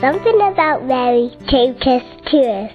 [0.00, 2.72] Something about Mary take us to us.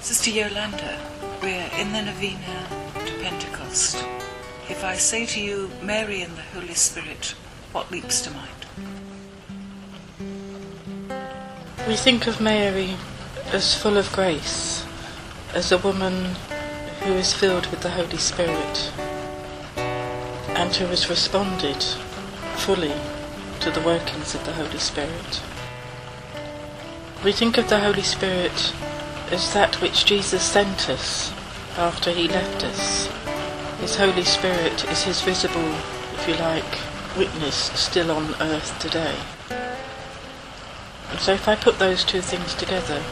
[0.00, 0.98] Sister Yolanda,
[1.40, 2.66] we're in the Novena
[3.06, 4.04] to Pentecost.
[4.68, 7.36] If I say to you, Mary and the Holy Spirit,
[7.70, 8.66] what leaps to mind?
[11.86, 12.96] We think of Mary
[13.52, 14.84] as full of grace,
[15.54, 16.34] as a woman
[17.02, 18.92] who is filled with the Holy Spirit,
[19.76, 21.82] and who has responded
[22.56, 22.92] fully
[23.60, 25.42] to the workings of the Holy Spirit.
[27.24, 28.74] We think of the Holy Spirit
[29.30, 31.32] as that which Jesus sent us
[31.76, 33.06] after he left us.
[33.80, 35.74] His Holy Spirit is his visible,
[36.14, 36.78] if you like,
[37.16, 39.14] witness still on earth today.
[41.10, 43.02] And so if I put those two things together,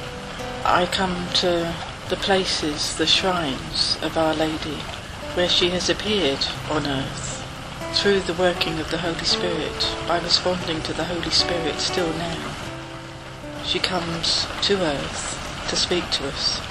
[0.65, 1.75] I come to
[2.09, 4.79] the places, the shrines of Our Lady,
[5.35, 6.39] where she has appeared
[6.71, 7.45] on earth
[7.93, 12.55] through the working of the Holy Spirit, by responding to the Holy Spirit still now.
[13.63, 16.63] She comes to earth to speak to us.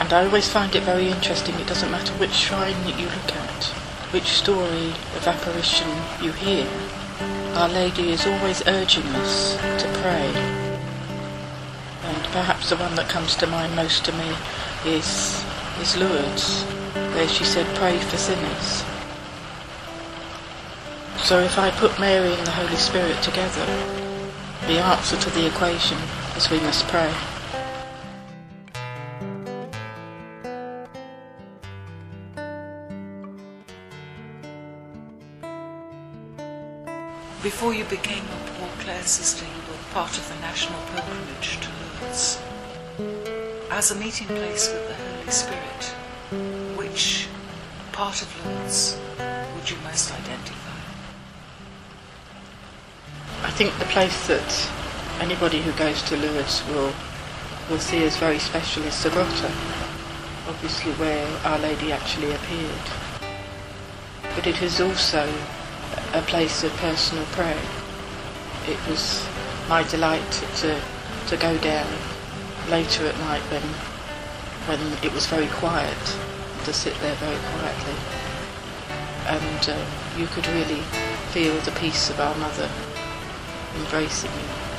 [0.00, 3.32] And I always find it very interesting, it doesn't matter which shrine that you look
[3.36, 3.64] at,
[4.12, 5.88] which story of apparition
[6.20, 6.66] you hear,
[7.54, 10.63] Our Lady is always urging us to pray.
[12.04, 14.30] And perhaps the one that comes to mind most to me
[14.84, 15.42] is,
[15.80, 16.62] is Lourdes,
[17.14, 18.84] where she said, pray for sinners.
[21.24, 23.64] So if I put Mary and the Holy Spirit together,
[24.66, 25.98] the answer to the equation
[26.36, 27.12] is we must pray.
[37.44, 41.68] Before you became a Poor Clare sister, you were part of the national pilgrimage to
[42.00, 42.40] Lourdes.
[43.70, 45.84] As a meeting place with the Holy Spirit,
[46.78, 47.28] which
[47.92, 48.98] part of Lourdes
[49.54, 50.80] would you most identify?
[53.42, 54.70] I think the place that
[55.20, 56.94] anybody who goes to Lourdes will
[57.68, 59.52] will see as very special is grotto,
[60.48, 62.88] obviously where Our Lady actually appeared.
[64.34, 65.30] But it is also
[66.14, 67.60] a place of personal prayer.
[68.68, 69.26] It was
[69.68, 70.80] my delight to,
[71.26, 71.90] to go down
[72.70, 73.62] later at night when,
[74.68, 75.98] when it was very quiet,
[76.64, 77.94] to sit there very quietly.
[79.26, 79.84] And uh,
[80.16, 80.82] you could really
[81.32, 82.70] feel the peace of our mother
[83.76, 84.73] embracing you.